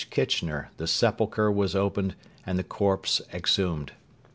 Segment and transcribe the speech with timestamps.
[0.09, 3.91] Kitchener the sepulchre was opened and the corpse exhumed.